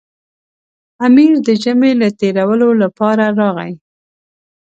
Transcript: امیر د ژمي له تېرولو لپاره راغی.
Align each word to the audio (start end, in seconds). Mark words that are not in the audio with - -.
امیر 1.05 1.33
د 1.47 1.49
ژمي 1.63 1.91
له 2.01 2.07
تېرولو 2.19 2.69
لپاره 2.81 3.25
راغی. 3.39 3.73